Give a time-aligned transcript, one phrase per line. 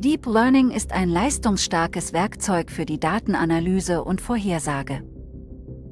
[0.00, 5.02] Deep Learning ist ein leistungsstarkes Werkzeug für die Datenanalyse und Vorhersage.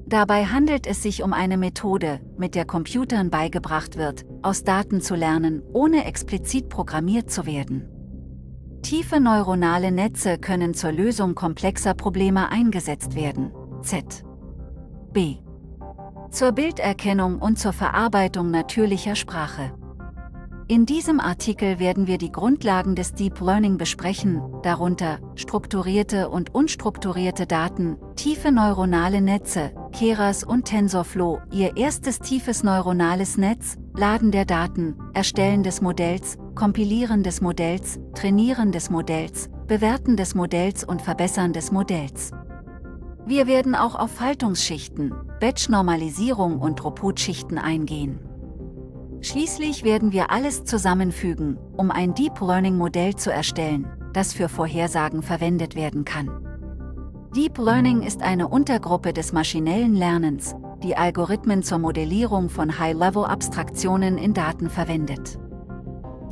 [0.07, 5.15] Dabei handelt es sich um eine Methode, mit der Computern beigebracht wird, aus Daten zu
[5.15, 7.87] lernen, ohne explizit programmiert zu werden.
[8.81, 13.53] Tiefe neuronale Netze können zur Lösung komplexer Probleme eingesetzt werden.
[13.83, 14.25] Z.
[15.13, 15.37] B.
[16.31, 19.75] Zur Bilderkennung und zur Verarbeitung natürlicher Sprache.
[20.71, 27.47] In diesem Artikel werden wir die Grundlagen des Deep Learning besprechen, darunter strukturierte und unstrukturierte
[27.47, 34.95] Daten, tiefe neuronale Netze, Keras und TensorFlow, ihr erstes tiefes neuronales Netz, Laden der Daten,
[35.15, 41.73] Erstellen des Modells, Kompilieren des Modells, Trainieren des Modells, Bewerten des Modells und Verbessern des
[41.73, 42.33] Modells.
[43.25, 48.28] Wir werden auch auf Faltungsschichten, Batch-Normalisierung und Throughput-Schichten eingehen.
[49.21, 55.75] Schließlich werden wir alles zusammenfügen, um ein Deep Learning-Modell zu erstellen, das für Vorhersagen verwendet
[55.75, 56.31] werden kann.
[57.35, 64.35] Deep Learning ist eine Untergruppe des maschinellen Lernens, die Algorithmen zur Modellierung von High-Level-Abstraktionen in
[64.35, 65.39] Daten verwendet.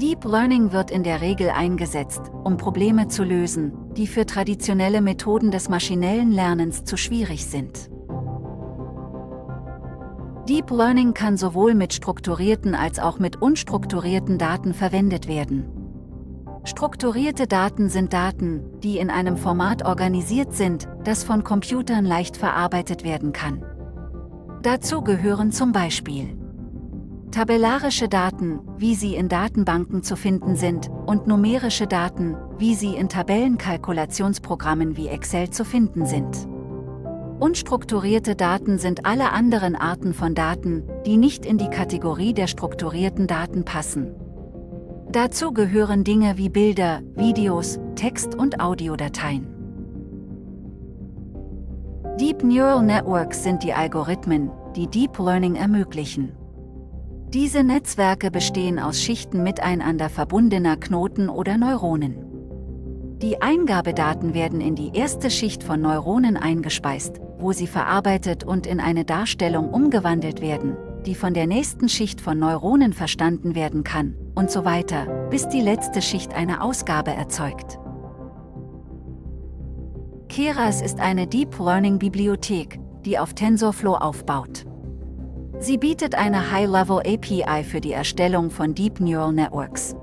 [0.00, 5.50] Deep Learning wird in der Regel eingesetzt, um Probleme zu lösen, die für traditionelle Methoden
[5.50, 7.90] des maschinellen Lernens zu schwierig sind.
[10.48, 15.66] Deep Learning kann sowohl mit strukturierten als auch mit unstrukturierten Daten verwendet werden.
[16.62, 23.02] Strukturierte Daten sind Daten, die in einem Format organisiert sind, das von Computern leicht verarbeitet
[23.02, 23.64] werden kann.
[24.62, 26.36] Dazu gehören zum Beispiel
[27.32, 33.08] tabellarische Daten, wie sie in Datenbanken zu finden sind, und numerische Daten, wie sie in
[33.08, 36.48] Tabellenkalkulationsprogrammen wie Excel zu finden sind.
[37.38, 43.26] Unstrukturierte Daten sind alle anderen Arten von Daten, die nicht in die Kategorie der strukturierten
[43.26, 44.14] Daten passen.
[45.12, 49.46] Dazu gehören Dinge wie Bilder, Videos, Text- und Audiodateien.
[52.18, 56.32] Deep Neural Networks sind die Algorithmen, die Deep Learning ermöglichen.
[57.28, 62.16] Diese Netzwerke bestehen aus Schichten miteinander verbundener Knoten oder Neuronen.
[63.20, 68.80] Die Eingabedaten werden in die erste Schicht von Neuronen eingespeist, wo sie verarbeitet und in
[68.80, 74.50] eine Darstellung umgewandelt werden, die von der nächsten Schicht von Neuronen verstanden werden kann, und
[74.50, 77.78] so weiter, bis die letzte Schicht eine Ausgabe erzeugt.
[80.28, 84.64] Keras ist eine Deep Learning Bibliothek, die auf TensorFlow aufbaut.
[85.58, 89.96] Sie bietet eine High-Level API für die Erstellung von Deep Neural Networks.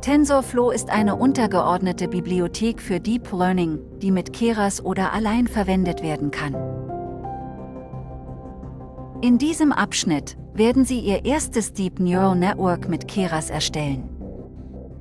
[0.00, 6.30] TensorFlow ist eine untergeordnete Bibliothek für Deep Learning, die mit Keras oder allein verwendet werden
[6.30, 6.54] kann.
[9.20, 14.08] In diesem Abschnitt werden Sie Ihr erstes Deep Neural Network mit Keras erstellen.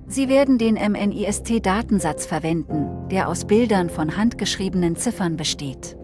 [0.08, 5.96] Sie werden den MNIST-Datensatz verwenden, der aus Bildern von handgeschriebenen Ziffern besteht.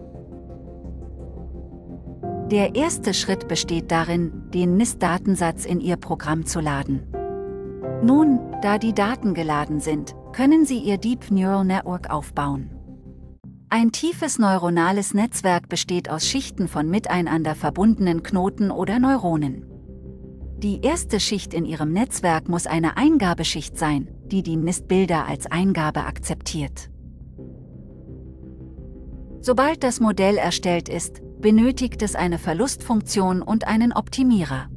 [2.50, 7.02] Der erste Schritt besteht darin, den NIST-Datensatz in Ihr Programm zu laden.
[8.02, 12.70] Nun, da die Daten geladen sind, können Sie Ihr Deep Neural Network aufbauen.
[13.70, 19.64] Ein tiefes neuronales Netzwerk besteht aus Schichten von miteinander verbundenen Knoten oder Neuronen.
[20.58, 26.04] Die erste Schicht in Ihrem Netzwerk muss eine Eingabeschicht sein, die die NIST-Bilder als Eingabe
[26.04, 26.90] akzeptiert.
[29.40, 34.68] Sobald das Modell erstellt ist, benötigt es eine Verlustfunktion und einen Optimierer.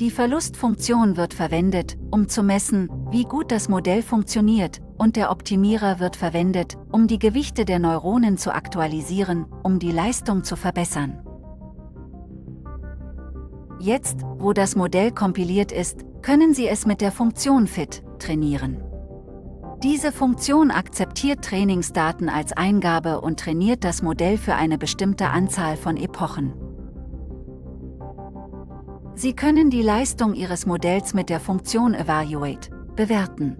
[0.00, 6.00] Die Verlustfunktion wird verwendet, um zu messen, wie gut das Modell funktioniert, und der Optimierer
[6.00, 11.20] wird verwendet, um die Gewichte der Neuronen zu aktualisieren, um die Leistung zu verbessern.
[13.78, 18.82] Jetzt, wo das Modell kompiliert ist, können Sie es mit der Funktion FIT trainieren.
[19.82, 25.98] Diese Funktion akzeptiert Trainingsdaten als Eingabe und trainiert das Modell für eine bestimmte Anzahl von
[25.98, 26.69] Epochen.
[29.20, 33.58] Sie können die Leistung Ihres Modells mit der Funktion Evaluate bewerten.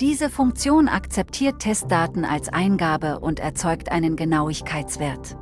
[0.00, 5.36] Diese Funktion akzeptiert Testdaten als Eingabe und erzeugt einen Genauigkeitswert.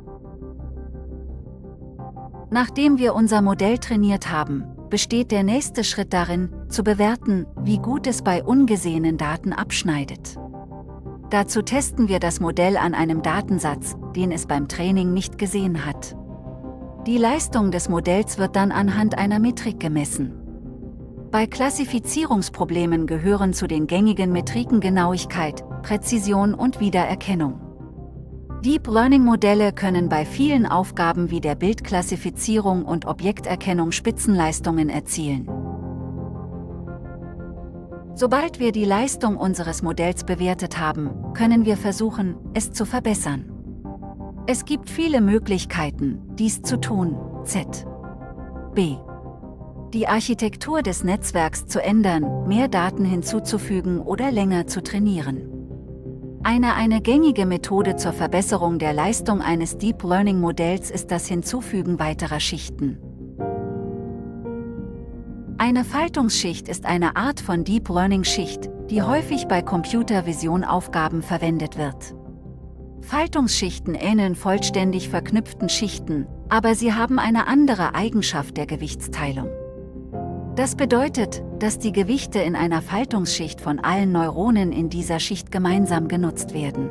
[2.51, 8.07] Nachdem wir unser Modell trainiert haben, besteht der nächste Schritt darin, zu bewerten, wie gut
[8.07, 10.37] es bei ungesehenen Daten abschneidet.
[11.29, 16.17] Dazu testen wir das Modell an einem Datensatz, den es beim Training nicht gesehen hat.
[17.05, 20.31] Die Leistung des Modells wird dann anhand einer Metrik gemessen.
[21.31, 27.59] Bei Klassifizierungsproblemen gehören zu den gängigen Metriken Genauigkeit, Präzision und Wiedererkennung.
[28.63, 35.49] Deep Learning-Modelle können bei vielen Aufgaben wie der Bildklassifizierung und Objekterkennung Spitzenleistungen erzielen.
[38.15, 43.52] Sobald wir die Leistung unseres Modells bewertet haben, können wir versuchen, es zu verbessern.
[44.45, 47.15] Es gibt viele Möglichkeiten, dies zu tun.
[47.45, 47.85] Z.
[48.75, 48.97] B.
[49.93, 55.49] Die Architektur des Netzwerks zu ändern, mehr Daten hinzuzufügen oder länger zu trainieren.
[56.43, 61.99] Eine eine gängige Methode zur Verbesserung der Leistung eines Deep Learning Modells ist das Hinzufügen
[61.99, 62.97] weiterer Schichten.
[65.57, 71.21] Eine Faltungsschicht ist eine Art von Deep Learning Schicht, die häufig bei Computer Vision Aufgaben
[71.21, 72.13] verwendet wird.
[73.03, 79.49] Faltungsschichten ähneln vollständig verknüpften Schichten, aber sie haben eine andere Eigenschaft der Gewichtsteilung.
[80.55, 86.07] Das bedeutet, dass die Gewichte in einer Faltungsschicht von allen Neuronen in dieser Schicht gemeinsam
[86.07, 86.89] genutzt werden.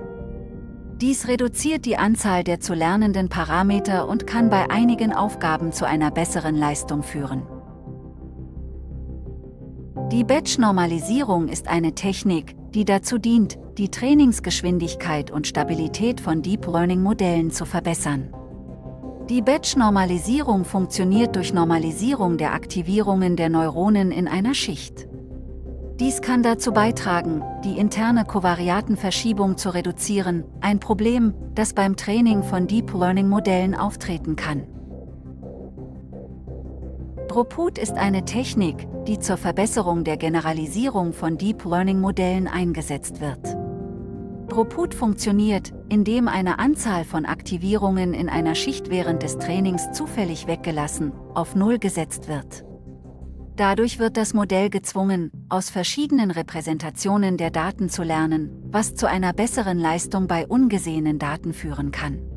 [1.00, 6.11] Dies reduziert die Anzahl der zu lernenden Parameter und kann bei einigen Aufgaben zu einer
[6.11, 7.43] besseren Leistung führen.
[10.12, 17.51] Die Batch-Normalisierung ist eine Technik, die dazu dient, die Trainingsgeschwindigkeit und Stabilität von Deep Learning-Modellen
[17.51, 18.33] zu verbessern.
[19.29, 25.07] Die Batch-Normalisierung funktioniert durch Normalisierung der Aktivierungen der Neuronen in einer Schicht.
[26.01, 32.67] Dies kann dazu beitragen, die interne Kovariatenverschiebung zu reduzieren, ein Problem, das beim Training von
[32.67, 34.67] Deep Learning-Modellen auftreten kann.
[37.32, 43.56] Droput ist eine Technik, die zur Verbesserung der Generalisierung von Deep Learning-Modellen eingesetzt wird.
[44.49, 51.12] Droput funktioniert, indem eine Anzahl von Aktivierungen in einer Schicht während des Trainings zufällig weggelassen,
[51.32, 52.67] auf Null gesetzt wird.
[53.56, 59.32] Dadurch wird das Modell gezwungen, aus verschiedenen Repräsentationen der Daten zu lernen, was zu einer
[59.32, 62.31] besseren Leistung bei ungesehenen Daten führen kann.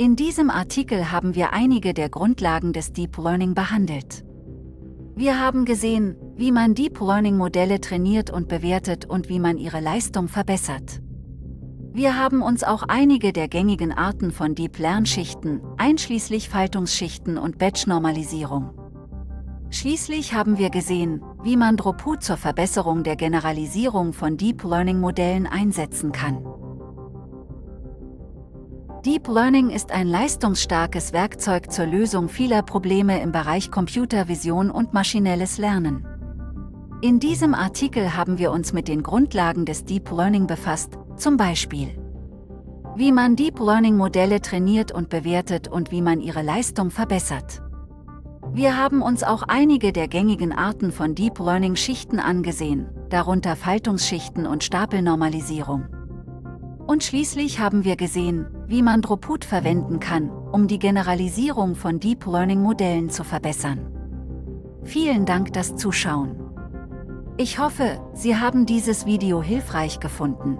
[0.00, 4.24] In diesem Artikel haben wir einige der Grundlagen des Deep Learning behandelt.
[5.14, 9.80] Wir haben gesehen, wie man Deep Learning Modelle trainiert und bewertet und wie man ihre
[9.80, 11.02] Leistung verbessert.
[11.92, 18.70] Wir haben uns auch einige der gängigen Arten von Deep Lernschichten, einschließlich Faltungsschichten und Batch-Normalisierung.
[19.68, 25.46] Schließlich haben wir gesehen, wie man Droput zur Verbesserung der Generalisierung von Deep Learning Modellen
[25.46, 26.42] einsetzen kann.
[29.04, 35.56] Deep Learning ist ein leistungsstarkes Werkzeug zur Lösung vieler Probleme im Bereich Computervision und maschinelles
[35.56, 36.06] Lernen.
[37.00, 41.96] In diesem Artikel haben wir uns mit den Grundlagen des Deep Learning befasst, zum Beispiel
[42.96, 47.62] wie man Deep Learning Modelle trainiert und bewertet und wie man ihre Leistung verbessert.
[48.52, 54.44] Wir haben uns auch einige der gängigen Arten von Deep Learning Schichten angesehen, darunter Faltungsschichten
[54.44, 55.86] und Stapelnormalisierung.
[56.86, 62.24] Und schließlich haben wir gesehen, wie man Droput verwenden kann, um die Generalisierung von Deep
[62.24, 63.80] Learning Modellen zu verbessern.
[64.84, 66.36] Vielen Dank das Zuschauen.
[67.36, 70.56] Ich hoffe, Sie haben dieses Video hilfreich gefunden.